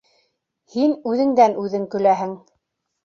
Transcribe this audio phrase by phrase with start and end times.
[0.75, 2.35] Һин үҙеңдән үҙең көләһең.